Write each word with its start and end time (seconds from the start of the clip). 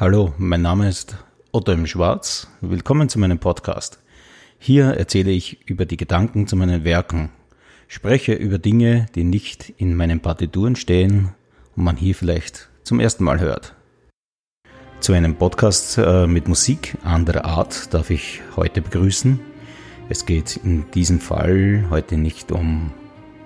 Hallo, 0.00 0.32
mein 0.38 0.62
Name 0.62 0.88
ist 0.88 1.16
Otto 1.50 1.72
im 1.72 1.88
Schwarz. 1.88 2.46
Willkommen 2.60 3.08
zu 3.08 3.18
meinem 3.18 3.40
Podcast. 3.40 3.98
Hier 4.60 4.90
erzähle 4.90 5.32
ich 5.32 5.68
über 5.68 5.86
die 5.86 5.96
Gedanken 5.96 6.46
zu 6.46 6.54
meinen 6.54 6.84
Werken, 6.84 7.30
spreche 7.88 8.32
über 8.34 8.58
Dinge, 8.58 9.06
die 9.16 9.24
nicht 9.24 9.70
in 9.76 9.96
meinen 9.96 10.20
Partituren 10.20 10.76
stehen 10.76 11.34
und 11.74 11.82
man 11.82 11.96
hier 11.96 12.14
vielleicht 12.14 12.68
zum 12.84 13.00
ersten 13.00 13.24
Mal 13.24 13.40
hört. 13.40 13.74
Zu 15.00 15.14
einem 15.14 15.34
Podcast 15.34 15.98
äh, 15.98 16.28
mit 16.28 16.46
Musik 16.46 16.96
anderer 17.02 17.44
Art 17.44 17.92
darf 17.92 18.10
ich 18.10 18.40
heute 18.54 18.82
begrüßen. 18.82 19.40
Es 20.08 20.24
geht 20.26 20.58
in 20.58 20.88
diesem 20.92 21.18
Fall 21.18 21.86
heute 21.90 22.16
nicht 22.18 22.52
um 22.52 22.92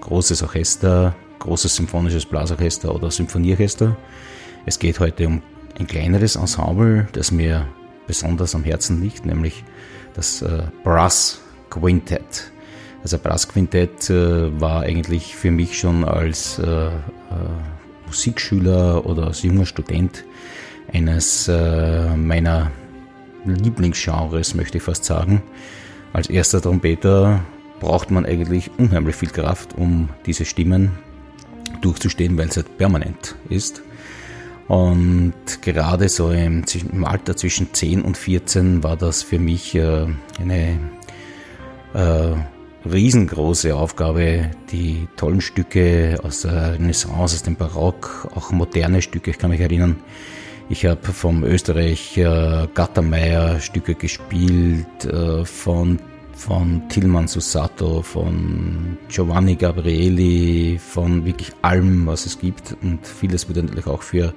großes 0.03 0.43
Orchester, 0.43 1.17
großes 1.39 1.77
symphonisches 1.77 2.27
Blasorchester 2.27 2.95
oder 2.95 3.11
Symphonieorchester. 3.11 3.97
Es 4.67 4.79
geht 4.79 5.01
heute 5.01 5.29
um 5.29 5.43
ein 5.79 5.87
kleineres 5.87 6.37
Ensemble, 6.37 7.09
das 7.13 7.31
mir 7.31 7.67
besonders 8.07 8.55
am 8.55 8.65
Herzen 8.65 9.01
liegt, 9.01 9.25
nämlich 9.27 9.65
das 10.15 10.43
äh, 10.43 10.65
Brass 10.85 11.41
Quintet. 11.71 12.53
Also 13.03 13.19
Brass 13.19 13.49
Quintett 13.49 14.11
äh, 14.11 14.61
war 14.61 14.83
eigentlich 14.83 15.35
für 15.35 15.51
mich 15.51 15.79
schon 15.79 16.05
als 16.05 16.59
äh, 16.59 16.91
Musikschüler 18.07 19.07
oder 19.07 19.29
als 19.29 19.43
junger 19.43 19.67
Student 19.67 20.25
eines 20.93 21.49
meiner 21.49 22.71
Lieblingsgenres, 23.47 24.55
möchte 24.55 24.77
ich 24.77 24.85
fast 24.85 25.05
sagen. 25.05 25.43
Als 26.13 26.29
erster 26.29 26.61
Trompeter 26.61 27.41
braucht 27.81 28.11
man 28.11 28.27
eigentlich 28.27 28.71
unheimlich 28.77 29.17
viel 29.17 29.31
Kraft, 29.31 29.79
um 29.79 30.11
diese 30.27 30.45
Stimmen 30.45 30.91
durchzustehen, 31.81 32.37
weil 32.37 32.49
es 32.49 32.57
halt 32.57 32.77
permanent 32.77 33.35
ist. 33.49 33.83
Und 34.69 35.35
gerade 35.61 36.09
so 36.09 36.31
im, 36.31 36.65
Alter 37.05 37.37
zwischen 37.37 37.75
10 37.75 38.03
und 38.03 38.17
14 38.17 38.83
war 38.83 38.97
das 38.97 39.23
für 39.23 39.39
mich 39.39 39.75
äh, 39.75 40.07
eine 40.41 40.79
äh, 41.95 42.89
riesengroße 42.89 43.75
Aufgabe, 43.75 44.51
die 44.71 45.09
tollen 45.17 45.41
Stücke 45.41 46.19
aus 46.23 46.43
der 46.43 46.75
Renaissance, 46.75 47.35
aus 47.35 47.43
dem 47.43 47.57
Barock, 47.57 48.29
auch 48.35 48.51
moderne 48.51 49.03
Stücke, 49.03 49.31
ich 49.31 49.39
kann 49.39 49.51
mich 49.51 49.61
erinnern, 49.61 49.97
ich 50.69 50.87
habe 50.87 51.13
vom 51.13 51.45
Österreich 51.45 52.17
äh, 52.17 52.67
Gattermeier 52.73 53.61
Stücke 53.61 53.95
gespielt, 53.95 55.05
äh, 55.05 55.45
von 55.45 55.99
von 56.35 56.89
Tilman 56.89 57.29
Susato, 57.29 58.03
von 58.03 58.99
Giovanni 59.09 59.57
Gabrieli, 59.57 60.79
von 60.79 61.25
wirklich 61.25 61.53
allem, 61.63 62.07
was 62.07 62.27
es 62.27 62.39
gibt. 62.39 62.77
Und 62.83 63.07
vieles 63.07 63.49
wurde 63.49 63.63
natürlich 63.63 63.87
auch 63.87 64.03
für 64.03 64.35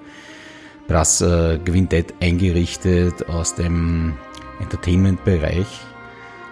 Brass 0.87 1.21
äh, 1.21 1.57
Quintett 1.65 2.13
eingerichtet 2.19 3.27
aus 3.27 3.55
dem 3.55 4.13
Entertainment-Bereich. 4.59 5.67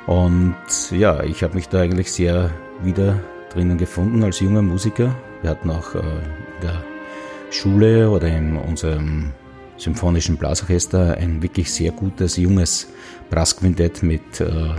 Und 0.08 0.56
ja, 0.92 1.24
ich 1.24 1.44
habe 1.44 1.56
mich 1.56 1.70
da 1.70 1.82
eigentlich 1.82 2.12
sehr 2.12 2.52
wieder 2.84 3.20
drinnen 3.52 3.78
gefunden 3.78 4.24
als 4.24 4.40
junger 4.40 4.62
Musiker. 4.62 5.16
Wir 5.42 5.52
hatten 5.52 5.70
auch 5.70 5.96
äh, 5.96 6.00
in 6.00 6.62
der 6.62 6.84
Schule 7.52 8.10
oder 8.10 8.28
in 8.28 8.58
unserem 8.58 9.32
symphonischen 9.78 10.38
Blasorchester 10.38 11.18
ein 11.18 11.42
wirklich 11.42 11.72
sehr 11.72 11.92
gutes 11.92 12.38
junges 12.38 12.88
Brassquintett 13.30 14.04
mit 14.04 14.42
äh, 14.42 14.76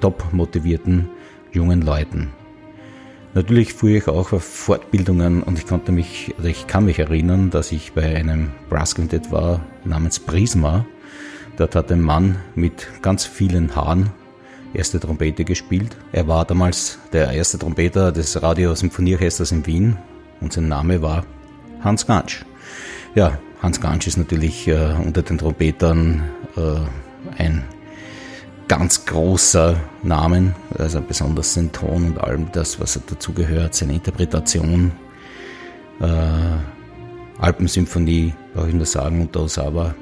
top 0.00 0.32
motivierten 0.32 1.08
jungen 1.52 1.82
Leuten. 1.82 2.30
Natürlich 3.34 3.74
fuhr 3.74 3.90
ich 3.90 4.08
auch 4.08 4.32
auf 4.32 4.42
Fortbildungen 4.42 5.42
und 5.42 5.58
ich 5.58 5.66
konnte 5.66 5.92
mich, 5.92 6.34
oder 6.38 6.48
ich 6.48 6.66
kann 6.66 6.86
mich 6.86 6.98
erinnern, 6.98 7.50
dass 7.50 7.72
ich 7.72 7.92
bei 7.92 8.16
einem 8.16 8.50
Brass 8.68 8.94
Quintett 8.94 9.30
war 9.30 9.60
namens 9.84 10.18
Prisma. 10.18 10.86
Dort 11.56 11.74
hat 11.74 11.92
ein 11.92 12.00
Mann 12.00 12.36
mit 12.54 12.88
ganz 13.02 13.26
vielen 13.26 13.74
Haaren 13.76 14.10
erste 14.74 15.00
Trompete 15.00 15.44
gespielt. 15.44 15.96
Er 16.12 16.28
war 16.28 16.44
damals 16.44 16.98
der 17.12 17.30
erste 17.32 17.58
Trompeter 17.58 18.12
des 18.12 18.40
Radio-Symphonieorchesters 18.42 19.52
in 19.52 19.66
Wien 19.66 19.96
und 20.40 20.52
sein 20.52 20.68
Name 20.68 21.02
war 21.02 21.24
Hans 21.80 22.06
Gansch. 22.06 22.44
Ja, 23.14 23.38
Hans 23.62 23.80
Gansch 23.80 24.06
ist 24.06 24.18
natürlich 24.18 24.68
äh, 24.68 24.94
unter 25.04 25.22
den 25.22 25.38
Trompetern 25.38 26.22
äh, 26.56 27.40
ein 27.42 27.64
ganz 28.68 29.06
großer 29.06 29.80
Namen, 30.02 30.54
also 30.78 31.00
besonders 31.00 31.54
sein 31.54 31.72
Ton 31.72 32.08
und 32.08 32.18
allem 32.18 32.52
das, 32.52 32.78
was 32.78 33.00
dazu 33.06 33.32
gehört, 33.32 33.74
seine 33.74 33.94
Interpretation. 33.94 34.92
Äh, 36.00 36.06
Alpensymphonie, 37.38 38.34
brauche 38.54 38.68
ich 38.68 38.74
nur 38.74 38.86
sagen, 38.86 39.22
und 39.22 39.36
Osawa, 39.36 39.94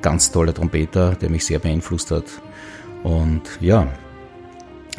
ganz 0.00 0.30
toller 0.30 0.54
Trompeter, 0.54 1.14
der 1.16 1.30
mich 1.30 1.44
sehr 1.44 1.58
beeinflusst 1.58 2.10
hat. 2.10 2.26
Und 3.02 3.42
ja, 3.60 3.88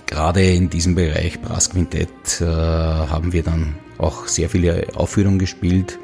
gerade 0.06 0.44
in 0.44 0.70
diesem 0.70 0.96
Bereich 0.96 1.40
Brassquintett 1.42 2.42
äh, 2.42 2.46
haben 2.46 3.34
wir 3.34 3.44
dann 3.44 3.76
auch 3.98 4.28
sehr 4.28 4.50
viele 4.50 4.88
Aufführungen 4.96 5.40
gespielt 5.40 5.98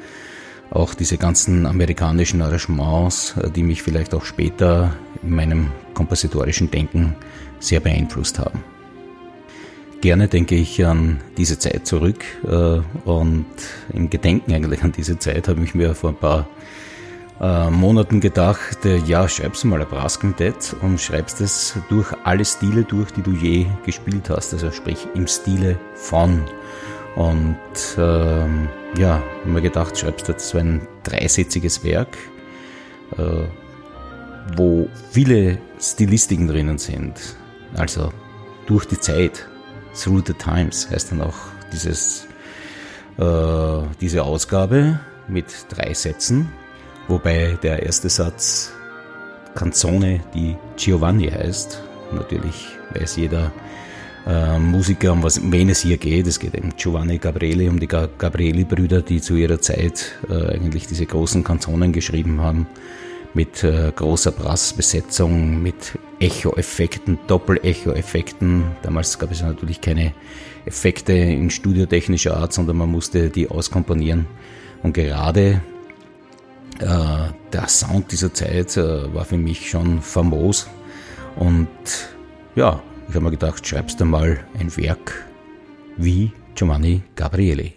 auch 0.74 0.94
diese 0.94 1.18
ganzen 1.18 1.66
amerikanischen 1.66 2.42
Arrangements, 2.42 3.34
äh, 3.36 3.50
die 3.50 3.62
mich 3.62 3.82
vielleicht 3.82 4.14
auch 4.14 4.24
später 4.24 4.94
in 5.22 5.30
meinem 5.30 5.70
kompositorischen 5.94 6.70
Denken 6.70 7.14
sehr 7.60 7.80
beeinflusst 7.80 8.38
haben. 8.38 8.64
Gerne 10.00 10.26
denke 10.26 10.56
ich 10.56 10.84
an 10.84 11.20
diese 11.36 11.58
Zeit 11.58 11.86
zurück 11.86 12.24
äh, 12.44 12.80
und 13.08 13.46
im 13.92 14.10
Gedenken 14.10 14.52
eigentlich 14.52 14.82
an 14.82 14.92
diese 14.92 15.18
Zeit 15.18 15.46
habe 15.46 15.62
ich 15.62 15.74
mir 15.74 15.94
vor 15.94 16.10
ein 16.10 16.16
paar 16.16 16.48
äh, 17.40 17.70
Monaten 17.70 18.20
gedacht, 18.20 18.78
ja, 19.06 19.28
schreibst 19.28 19.62
du 19.62 19.68
mal 19.68 19.80
ein 19.80 19.88
Brassquintett 19.88 20.74
und 20.80 21.00
schreibst 21.00 21.40
es 21.40 21.76
durch 21.88 22.12
alle 22.24 22.44
Stile 22.44 22.82
durch, 22.82 23.12
die 23.12 23.22
du 23.22 23.30
je 23.30 23.66
gespielt 23.86 24.28
hast, 24.28 24.52
also 24.54 24.72
sprich 24.72 25.06
im 25.14 25.28
Stile 25.28 25.78
von 25.94 26.42
und 27.16 27.56
ähm, 27.98 28.68
ja, 28.96 29.22
haben 29.42 29.54
wir 29.54 29.60
gedacht, 29.60 29.98
schreibst 29.98 30.28
jetzt 30.28 30.48
so 30.48 30.58
ein 30.58 30.86
dreisätziges 31.02 31.84
Werk, 31.84 32.16
äh, 33.16 33.44
wo 34.56 34.88
viele 35.10 35.58
Stilistiken 35.80 36.48
drinnen 36.48 36.78
sind. 36.78 37.36
Also 37.76 38.12
durch 38.66 38.86
die 38.86 38.98
Zeit, 38.98 39.48
through 39.94 40.22
the 40.26 40.34
times 40.34 40.88
heißt 40.90 41.12
dann 41.12 41.22
auch 41.22 41.36
dieses, 41.72 42.26
äh, 43.18 43.82
diese 44.00 44.22
Ausgabe 44.24 45.00
mit 45.28 45.46
drei 45.68 45.94
Sätzen, 45.94 46.50
wobei 47.08 47.58
der 47.62 47.82
erste 47.82 48.08
Satz 48.08 48.72
Canzone 49.54 50.20
die 50.34 50.56
Giovanni 50.76 51.30
heißt. 51.30 51.82
Natürlich 52.12 52.68
weiß 52.94 53.16
jeder, 53.16 53.52
äh, 54.26 54.58
Musiker, 54.58 55.12
um 55.12 55.22
was, 55.22 55.40
wen 55.42 55.68
es 55.68 55.80
hier 55.80 55.96
geht. 55.96 56.26
Es 56.26 56.38
geht 56.38 56.54
um 56.60 56.70
Giovanni 56.76 57.18
Gabrieli, 57.18 57.68
um 57.68 57.80
die 57.80 57.88
Gabrieli-Brüder, 57.88 59.02
die 59.02 59.20
zu 59.20 59.34
ihrer 59.34 59.60
Zeit 59.60 60.12
äh, 60.28 60.54
eigentlich 60.54 60.86
diese 60.86 61.06
großen 61.06 61.44
Kanzonen 61.44 61.92
geschrieben 61.92 62.40
haben, 62.40 62.66
mit 63.34 63.64
äh, 63.64 63.92
großer 63.94 64.32
Brassbesetzung, 64.32 65.62
mit 65.62 65.98
Echo-Effekten, 66.20 67.18
Doppel-Echo-Effekten. 67.26 68.64
Damals 68.82 69.18
gab 69.18 69.32
es 69.32 69.42
natürlich 69.42 69.80
keine 69.80 70.12
Effekte 70.66 71.12
in 71.12 71.50
studiotechnischer 71.50 72.36
Art, 72.36 72.52
sondern 72.52 72.76
man 72.76 72.90
musste 72.90 73.30
die 73.30 73.48
auskomponieren. 73.48 74.26
Und 74.82 74.92
gerade 74.94 75.62
äh, 76.78 77.32
der 77.52 77.68
Sound 77.68 78.12
dieser 78.12 78.32
Zeit 78.34 78.76
äh, 78.76 79.14
war 79.14 79.24
für 79.24 79.36
mich 79.36 79.70
schon 79.70 80.02
famos. 80.02 80.68
Und 81.36 81.68
ja, 82.54 82.82
ich 83.12 83.16
habe 83.16 83.26
mir 83.26 83.32
gedacht, 83.32 83.66
schreibst 83.66 84.00
du 84.00 84.06
mal 84.06 84.40
ein 84.58 84.74
Werk 84.74 85.26
wie 85.98 86.32
Giovanni 86.54 87.02
Gabrieli. 87.14 87.74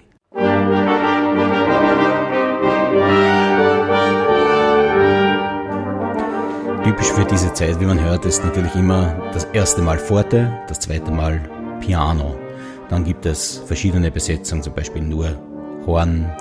Typisch 6.85 7.11
für 7.11 7.25
diese 7.25 7.51
Zeit, 7.51 7.81
wie 7.81 7.85
man 7.85 7.99
hört, 7.99 8.23
ist 8.23 8.45
natürlich 8.45 8.73
immer 8.75 9.29
das 9.33 9.43
erste 9.51 9.81
Mal 9.81 9.99
Forte, 9.99 10.57
das 10.69 10.79
zweite 10.79 11.11
Mal 11.11 11.41
Piano. 11.81 12.39
Dann 12.87 13.03
gibt 13.03 13.25
es 13.25 13.57
verschiedene 13.57 14.11
Besetzungen, 14.11 14.63
zum 14.63 14.73
Beispiel 14.73 15.01
nur 15.01 15.37
Horn, 15.85 16.31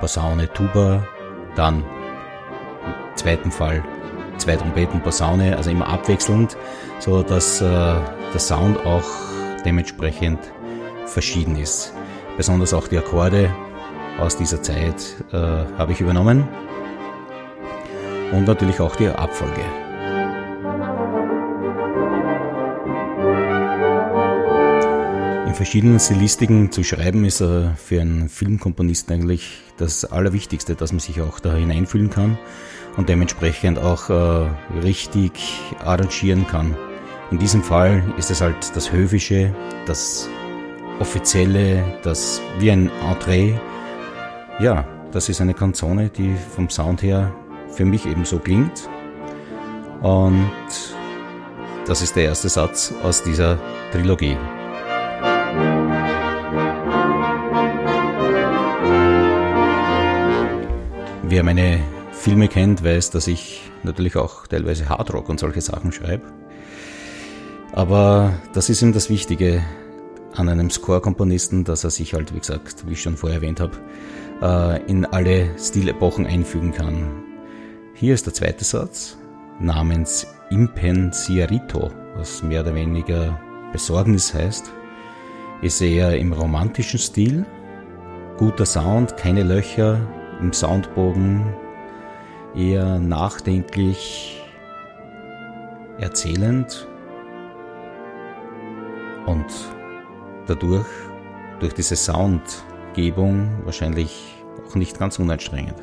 Posaune, 0.00 0.50
Tuba, 0.54 1.06
dann 1.54 1.80
im 1.82 3.16
zweiten 3.16 3.50
Fall 3.50 3.84
zwei 4.38 4.56
Trompeten, 4.56 5.00
Posaune, 5.00 5.56
also 5.56 5.70
immer 5.70 5.88
abwechselnd, 5.88 6.56
so 6.98 7.22
dass 7.22 7.60
äh, 7.60 7.64
der 7.64 8.40
Sound 8.40 8.84
auch 8.86 9.04
dementsprechend 9.64 10.38
verschieden 11.06 11.56
ist. 11.56 11.92
Besonders 12.36 12.74
auch 12.74 12.88
die 12.88 12.98
Akkorde 12.98 13.54
aus 14.18 14.36
dieser 14.36 14.62
Zeit 14.62 15.16
äh, 15.32 15.36
habe 15.36 15.92
ich 15.92 16.00
übernommen 16.00 16.48
und 18.32 18.46
natürlich 18.46 18.80
auch 18.80 18.96
die 18.96 19.08
Abfolge. 19.08 19.62
In 25.52 25.56
verschiedenen 25.56 26.00
Stilistiken 26.00 26.72
zu 26.72 26.82
schreiben 26.82 27.26
ist 27.26 27.36
für 27.40 28.00
einen 28.00 28.30
Filmkomponisten 28.30 29.14
eigentlich 29.14 29.60
das 29.76 30.06
Allerwichtigste, 30.06 30.74
dass 30.76 30.92
man 30.92 31.00
sich 31.00 31.20
auch 31.20 31.40
da 31.40 31.54
hineinfühlen 31.54 32.08
kann 32.08 32.38
und 32.96 33.10
dementsprechend 33.10 33.78
auch 33.78 34.08
äh, 34.08 34.48
richtig 34.82 35.60
arrangieren 35.84 36.46
kann. 36.46 36.74
In 37.30 37.38
diesem 37.38 37.62
Fall 37.62 38.02
ist 38.16 38.30
es 38.30 38.40
halt 38.40 38.74
das 38.74 38.92
Höfische, 38.92 39.54
das 39.84 40.26
Offizielle, 41.00 41.84
das 42.02 42.40
wie 42.58 42.70
ein 42.70 42.90
Entree. 43.10 43.52
Ja, 44.58 44.88
das 45.12 45.28
ist 45.28 45.42
eine 45.42 45.52
Kanzone, 45.52 46.08
die 46.08 46.34
vom 46.56 46.70
Sound 46.70 47.02
her 47.02 47.30
für 47.68 47.84
mich 47.84 48.06
eben 48.06 48.24
so 48.24 48.38
klingt. 48.38 48.88
Und 50.00 50.50
das 51.86 52.00
ist 52.00 52.16
der 52.16 52.24
erste 52.24 52.48
Satz 52.48 52.94
aus 53.02 53.22
dieser 53.22 53.58
Trilogie. 53.92 54.38
Wer 61.32 61.44
meine 61.44 61.80
Filme 62.10 62.46
kennt, 62.46 62.84
weiß, 62.84 63.08
dass 63.08 63.26
ich 63.26 63.62
natürlich 63.84 64.16
auch 64.16 64.46
teilweise 64.46 64.90
Hardrock 64.90 65.30
und 65.30 65.40
solche 65.40 65.62
Sachen 65.62 65.90
schreibe. 65.90 66.30
Aber 67.72 68.34
das 68.52 68.68
ist 68.68 68.82
eben 68.82 68.92
das 68.92 69.08
Wichtige 69.08 69.64
an 70.34 70.50
einem 70.50 70.68
Score-Komponisten, 70.68 71.64
dass 71.64 71.84
er 71.84 71.90
sich 71.90 72.12
halt, 72.12 72.34
wie 72.34 72.38
gesagt, 72.38 72.86
wie 72.86 72.92
ich 72.92 73.00
schon 73.00 73.16
vorher 73.16 73.38
erwähnt 73.38 73.60
habe, 73.60 73.78
äh, 74.42 74.90
in 74.90 75.06
alle 75.06 75.58
Stilepochen 75.58 76.26
einfügen 76.26 76.70
kann. 76.70 77.22
Hier 77.94 78.12
ist 78.12 78.26
der 78.26 78.34
zweite 78.34 78.64
Satz 78.64 79.16
namens 79.58 80.26
Impensiarito, 80.50 81.92
was 82.14 82.42
mehr 82.42 82.60
oder 82.60 82.74
weniger 82.74 83.40
Besorgnis 83.72 84.34
heißt, 84.34 84.70
ist 85.62 85.80
eher 85.80 86.14
im 86.18 86.34
romantischen 86.34 86.98
Stil. 86.98 87.46
Guter 88.36 88.66
Sound, 88.66 89.16
keine 89.16 89.44
Löcher 89.44 89.98
im 90.42 90.52
Soundbogen, 90.52 91.54
eher 92.54 92.98
nachdenklich, 92.98 94.42
erzählend 95.98 96.86
und 99.26 99.46
dadurch, 100.46 100.86
durch 101.60 101.74
diese 101.74 101.96
Soundgebung, 101.96 103.48
wahrscheinlich 103.64 104.44
auch 104.66 104.74
nicht 104.74 104.98
ganz 104.98 105.18
unanstrengend. 105.18 105.80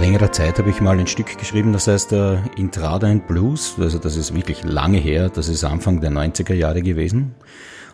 Längerer 0.00 0.32
Zeit 0.32 0.58
habe 0.58 0.70
ich 0.70 0.80
mal 0.80 0.98
ein 0.98 1.06
Stück 1.06 1.36
geschrieben, 1.38 1.74
das 1.74 1.86
heißt 1.86 2.12
äh, 2.12 2.38
Intrada 2.56 3.06
and 3.06 3.26
Blues. 3.26 3.76
Also 3.78 3.98
das 3.98 4.16
ist 4.16 4.34
wirklich 4.34 4.64
lange 4.64 4.96
her, 4.96 5.28
das 5.28 5.48
ist 5.48 5.62
Anfang 5.62 6.00
der 6.00 6.10
90er 6.10 6.54
Jahre 6.54 6.80
gewesen 6.80 7.34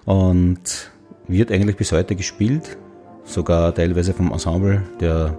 und 0.04 0.92
wird 1.26 1.50
eigentlich 1.50 1.76
bis 1.76 1.90
heute 1.90 2.14
gespielt, 2.14 2.78
sogar 3.24 3.74
teilweise 3.74 4.14
vom 4.14 4.30
Ensemble 4.30 4.82
der 5.00 5.36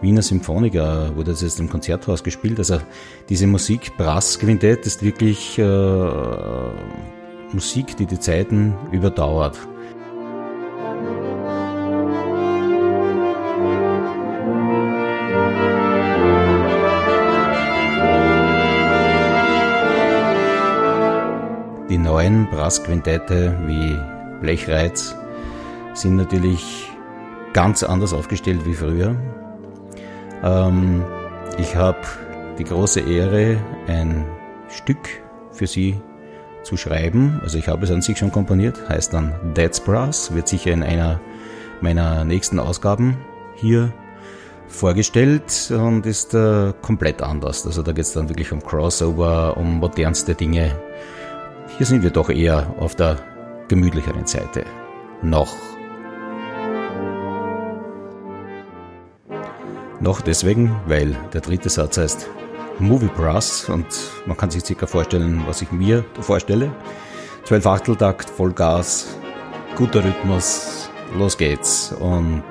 Wiener 0.00 0.22
Symphoniker 0.22 1.14
wurde 1.16 1.30
das 1.30 1.42
jetzt 1.42 1.60
im 1.60 1.68
Konzerthaus 1.68 2.22
gespielt. 2.22 2.58
Also 2.58 2.78
diese 3.28 3.46
Musik, 3.46 3.96
Brass 3.96 4.38
Quintett, 4.38 4.86
ist 4.86 5.04
wirklich 5.04 5.58
äh, 5.58 6.10
Musik, 7.52 7.96
die 7.96 8.06
die 8.06 8.18
Zeiten 8.18 8.74
überdauert. 8.92 9.56
Die 21.88 21.96
neuen 21.96 22.50
Brassquintette 22.50 23.56
wie 23.66 23.96
Blechreiz 24.42 25.14
sind 25.94 26.16
natürlich 26.16 26.90
ganz 27.54 27.82
anders 27.82 28.12
aufgestellt 28.12 28.66
wie 28.66 28.74
früher. 28.74 29.16
Ähm, 30.44 31.02
ich 31.56 31.76
habe 31.76 31.98
die 32.58 32.64
große 32.64 33.00
Ehre, 33.00 33.56
ein 33.86 34.26
Stück 34.68 34.98
für 35.50 35.66
Sie 35.66 35.98
zu 36.62 36.76
schreiben. 36.76 37.40
Also 37.42 37.56
ich 37.56 37.68
habe 37.68 37.84
es 37.84 37.90
an 37.90 38.02
sich 38.02 38.18
schon 38.18 38.32
komponiert, 38.32 38.86
heißt 38.90 39.14
dann 39.14 39.32
Dead's 39.56 39.80
Brass, 39.80 40.34
wird 40.34 40.46
sicher 40.46 40.72
in 40.72 40.82
einer 40.82 41.20
meiner 41.80 42.24
nächsten 42.24 42.58
Ausgaben 42.58 43.16
hier 43.54 43.94
vorgestellt 44.66 45.70
und 45.70 46.04
ist 46.04 46.34
äh, 46.34 46.74
komplett 46.82 47.22
anders. 47.22 47.64
Also 47.64 47.82
da 47.82 47.92
geht 47.92 48.04
es 48.04 48.12
dann 48.12 48.28
wirklich 48.28 48.52
um 48.52 48.62
Crossover, 48.62 49.56
um 49.56 49.78
modernste 49.78 50.34
Dinge. 50.34 50.78
Hier 51.78 51.86
sind 51.86 52.02
wir 52.02 52.10
doch 52.10 52.28
eher 52.28 52.74
auf 52.80 52.96
der 52.96 53.18
gemütlicheren 53.68 54.26
Seite. 54.26 54.64
Noch. 55.22 55.54
Noch 60.00 60.20
deswegen, 60.20 60.74
weil 60.88 61.16
der 61.32 61.40
dritte 61.40 61.68
Satz 61.68 61.98
heißt 61.98 62.28
Movie 62.80 63.10
Brass 63.16 63.68
und 63.68 63.86
man 64.26 64.36
kann 64.36 64.50
sich 64.50 64.64
circa 64.64 64.88
vorstellen, 64.88 65.44
was 65.46 65.62
ich 65.62 65.70
mir 65.70 66.04
vorstelle. 66.20 66.72
Zwölf 67.44 67.64
Achteltakt, 67.64 68.28
Vollgas, 68.28 69.16
guter 69.76 70.04
Rhythmus, 70.04 70.90
los 71.16 71.38
geht's 71.38 71.92
und 71.92 72.42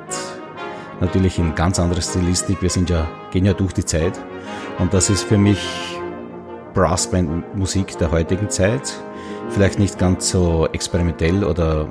natürlich 1.01 1.37
in 1.37 1.53
ganz 1.53 1.81
anderer 1.81 2.01
Stilistik. 2.01 2.61
Wir 2.61 2.69
sind 2.69 2.89
ja, 2.89 3.05
gehen 3.31 3.43
ja 3.43 3.51
durch 3.51 3.73
die 3.73 3.83
Zeit 3.83 4.17
und 4.79 4.93
das 4.93 5.09
ist 5.09 5.23
für 5.23 5.37
mich 5.37 5.86
Brassband-Musik 6.77 7.97
der 7.97 8.11
heutigen 8.11 8.51
Zeit 8.51 8.93
vielleicht 9.49 9.79
nicht 9.79 9.97
ganz 9.97 10.29
so 10.29 10.67
experimentell 10.73 11.43
oder 11.43 11.87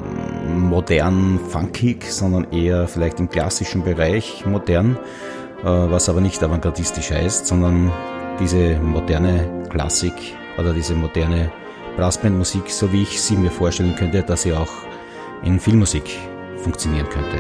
modern 0.57 1.41
funkig, 1.49 2.05
sondern 2.05 2.53
eher 2.53 2.87
vielleicht 2.87 3.19
im 3.19 3.29
klassischen 3.29 3.83
Bereich 3.83 4.47
modern, 4.47 4.97
äh, 5.63 5.65
was 5.65 6.09
aber 6.09 6.21
nicht 6.21 6.41
avantgardistisch 6.41 7.11
heißt, 7.11 7.49
sondern 7.49 7.91
diese 8.39 8.79
moderne 8.79 9.67
Klassik 9.71 10.15
oder 10.57 10.73
diese 10.73 10.95
moderne 10.95 11.51
Brassbandmusik, 11.97 12.71
so 12.71 12.93
wie 12.93 13.03
ich 13.03 13.21
sie 13.21 13.37
mir 13.37 13.51
vorstellen 13.51 13.97
könnte, 13.97 14.23
dass 14.23 14.43
sie 14.43 14.53
auch 14.53 14.71
in 15.43 15.59
Filmmusik 15.59 16.17
funktionieren 16.59 17.09
könnte. 17.09 17.39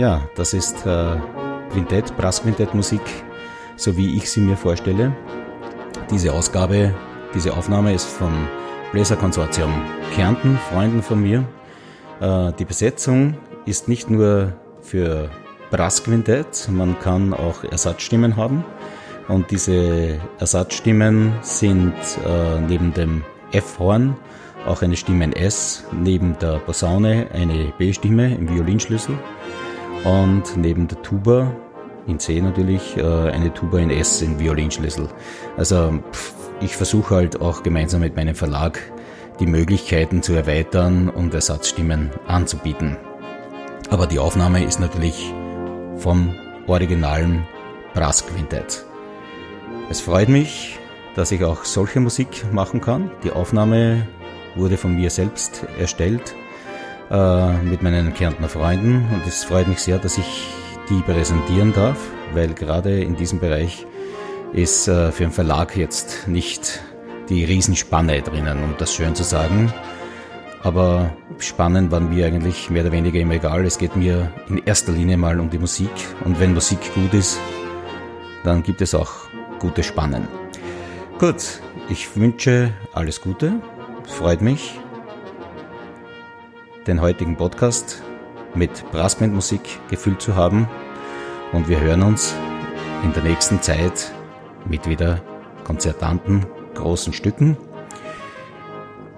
Ja, 0.00 0.22
das 0.34 0.54
ist 0.54 0.86
äh, 0.86 1.16
Quintett, 1.70 2.16
Brassquintett-Musik, 2.16 3.02
so 3.76 3.98
wie 3.98 4.16
ich 4.16 4.30
sie 4.30 4.40
mir 4.40 4.56
vorstelle. 4.56 5.14
Diese 6.10 6.32
Ausgabe, 6.32 6.94
diese 7.34 7.54
Aufnahme 7.54 7.92
ist 7.92 8.06
vom 8.06 8.32
Bläserkonsortium 8.92 9.70
Kärnten, 10.14 10.58
Freunden 10.70 11.02
von 11.02 11.20
mir. 11.22 11.44
Äh, 12.18 12.50
die 12.58 12.64
Besetzung 12.64 13.36
ist 13.66 13.88
nicht 13.88 14.08
nur 14.08 14.54
für 14.80 15.28
Brassquintett, 15.70 16.70
man 16.70 16.98
kann 16.98 17.34
auch 17.34 17.62
Ersatzstimmen 17.62 18.36
haben. 18.36 18.64
Und 19.28 19.50
diese 19.50 20.18
Ersatzstimmen 20.38 21.34
sind 21.42 21.92
äh, 22.26 22.58
neben 22.58 22.94
dem 22.94 23.22
F-Horn 23.52 24.16
auch 24.66 24.80
eine 24.80 24.96
Stimme 24.96 25.24
in 25.24 25.34
S, 25.34 25.84
neben 25.92 26.38
der 26.38 26.58
Posaune 26.60 27.26
eine 27.34 27.74
B-Stimme 27.76 28.34
im 28.34 28.48
Violinschlüssel 28.48 29.18
und 30.04 30.56
neben 30.56 30.88
der 30.88 31.02
Tuba 31.02 31.52
in 32.06 32.18
C 32.18 32.40
natürlich 32.40 32.96
äh, 32.96 33.02
eine 33.02 33.52
Tuba 33.52 33.78
in 33.78 33.90
S 33.90 34.22
in 34.22 34.38
Violinschlüssel. 34.38 35.08
Also 35.56 36.00
ich 36.60 36.76
versuche 36.76 37.14
halt 37.14 37.40
auch 37.40 37.62
gemeinsam 37.62 38.00
mit 38.00 38.16
meinem 38.16 38.34
Verlag 38.34 38.80
die 39.38 39.46
Möglichkeiten 39.46 40.22
zu 40.22 40.34
erweitern 40.34 41.08
und 41.08 41.32
Ersatzstimmen 41.34 42.10
anzubieten. 42.26 42.96
Aber 43.90 44.06
die 44.06 44.18
Aufnahme 44.18 44.64
ist 44.64 44.80
natürlich 44.80 45.32
vom 45.96 46.34
originalen 46.66 47.46
Brassquintett. 47.94 48.84
Es 49.88 50.00
freut 50.00 50.28
mich, 50.28 50.78
dass 51.16 51.32
ich 51.32 51.42
auch 51.44 51.64
solche 51.64 52.00
Musik 52.00 52.44
machen 52.52 52.80
kann. 52.80 53.10
Die 53.24 53.32
Aufnahme 53.32 54.06
wurde 54.54 54.76
von 54.76 54.94
mir 54.94 55.10
selbst 55.10 55.66
erstellt 55.78 56.34
äh, 57.10 57.52
mit 57.62 57.82
meinen 57.82 58.14
Kärntner 58.14 58.48
Freunden 58.48 59.06
und 59.12 59.26
es 59.26 59.44
freut 59.44 59.68
mich 59.68 59.80
sehr, 59.80 59.98
dass 59.98 60.18
ich 60.18 60.46
die 60.88 61.02
präsentieren 61.02 61.72
darf, 61.72 61.98
weil 62.34 62.54
gerade 62.54 63.00
in 63.00 63.16
diesem 63.16 63.40
Bereich 63.40 63.86
ist 64.52 64.88
äh, 64.88 65.12
für 65.12 65.24
einen 65.24 65.32
Verlag 65.32 65.76
jetzt 65.76 66.26
nicht 66.28 66.80
die 67.28 67.44
Riesenspanne 67.44 68.22
drinnen, 68.22 68.62
um 68.62 68.74
das 68.78 68.94
schön 68.94 69.14
zu 69.14 69.22
sagen. 69.22 69.72
Aber 70.62 71.12
spannend 71.38 71.90
waren 71.90 72.10
mir 72.10 72.26
eigentlich 72.26 72.68
mehr 72.68 72.82
oder 72.82 72.92
weniger 72.92 73.18
immer 73.18 73.34
egal. 73.34 73.64
Es 73.64 73.78
geht 73.78 73.96
mir 73.96 74.30
in 74.48 74.58
erster 74.58 74.92
Linie 74.92 75.16
mal 75.16 75.40
um 75.40 75.48
die 75.48 75.58
Musik. 75.58 75.90
Und 76.24 76.38
wenn 76.38 76.52
Musik 76.52 76.78
gut 76.94 77.14
ist, 77.14 77.38
dann 78.44 78.62
gibt 78.62 78.82
es 78.82 78.94
auch 78.94 79.10
gute 79.58 79.82
Spannen. 79.82 80.28
Gut, 81.18 81.60
ich 81.88 82.14
wünsche 82.16 82.72
alles 82.92 83.20
Gute. 83.20 83.54
Freut 84.04 84.42
mich, 84.42 84.78
den 86.86 87.00
heutigen 87.00 87.36
Podcast 87.36 88.02
mit 88.54 88.90
Brassbandmusik 88.90 89.60
gefüllt 89.88 90.22
zu 90.22 90.34
haben. 90.34 90.68
Und 91.52 91.68
wir 91.68 91.80
hören 91.80 92.02
uns 92.02 92.34
in 93.04 93.12
der 93.12 93.22
nächsten 93.22 93.60
Zeit 93.60 94.12
mit 94.64 94.88
wieder 94.88 95.20
konzertanten 95.64 96.46
großen 96.74 97.12
Stücken 97.12 97.56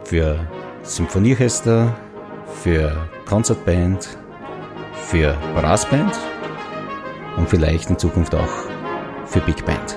für 0.04 0.38
Symphonieorchester, 0.82 1.94
für 2.62 3.08
Konzertband, 3.26 4.16
für 4.94 5.36
Brassband 5.54 6.18
und 7.36 7.48
vielleicht 7.48 7.90
in 7.90 7.98
Zukunft 7.98 8.34
auch 8.34 8.66
für 9.26 9.40
Big 9.40 9.64
Band. 9.64 9.96